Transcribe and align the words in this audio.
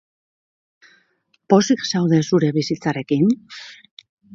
Pozik 1.55 1.85
zaude 1.91 2.25
zure 2.31 2.53
bizitzarekin? 2.59 3.33